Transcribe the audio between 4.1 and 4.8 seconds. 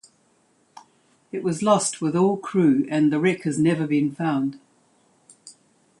found.